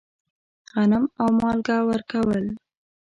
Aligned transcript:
غنم 0.73 1.03
او 1.21 1.29
مالګه 1.39 1.77
ورکول. 1.89 2.45